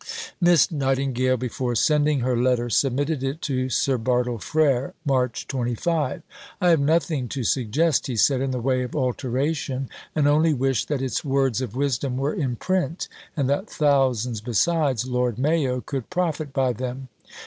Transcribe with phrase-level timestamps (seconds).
[0.41, 6.23] Miss Nightingale, before sending her letter, submitted it to Sir Bartle Frere (March 25).
[6.59, 10.85] "I have nothing to suggest," he said, "in the way of alteration, and only wish
[10.85, 16.09] that its words of wisdom were in print, and that thousands besides Lord Mayo could
[16.09, 17.09] profit by them.